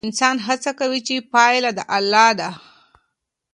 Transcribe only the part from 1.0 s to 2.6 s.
خو پایله د الله ده.